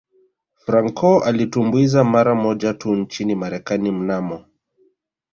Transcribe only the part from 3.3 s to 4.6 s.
Marekani mnamo